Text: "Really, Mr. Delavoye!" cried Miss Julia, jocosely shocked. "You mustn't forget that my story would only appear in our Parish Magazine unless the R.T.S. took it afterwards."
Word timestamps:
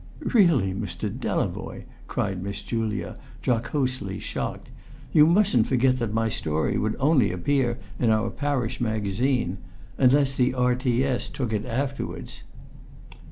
"Really, 0.33 0.73
Mr. 0.73 1.15
Delavoye!" 1.15 1.83
cried 2.07 2.41
Miss 2.41 2.63
Julia, 2.63 3.19
jocosely 3.43 4.17
shocked. 4.17 4.69
"You 5.13 5.27
mustn't 5.27 5.67
forget 5.67 5.99
that 5.99 6.11
my 6.11 6.27
story 6.27 6.75
would 6.75 6.95
only 6.99 7.31
appear 7.31 7.77
in 7.99 8.09
our 8.09 8.31
Parish 8.31 8.81
Magazine 8.81 9.59
unless 9.99 10.33
the 10.33 10.55
R.T.S. 10.55 11.27
took 11.29 11.53
it 11.53 11.67
afterwards." 11.67 12.41